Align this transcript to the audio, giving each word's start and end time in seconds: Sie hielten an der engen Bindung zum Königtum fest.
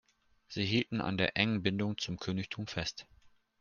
Sie 0.47 0.65
hielten 0.65 0.99
an 0.99 1.19
der 1.19 1.37
engen 1.37 1.61
Bindung 1.61 1.95
zum 1.99 2.17
Königtum 2.17 2.65
fest. 2.65 3.05